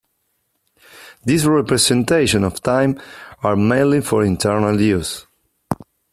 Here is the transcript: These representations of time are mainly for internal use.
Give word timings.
These 1.25 1.45
representations 1.45 2.43
of 2.43 2.63
time 2.63 2.99
are 3.43 3.55
mainly 3.55 4.01
for 4.01 4.23
internal 4.23 4.81
use. 4.81 5.27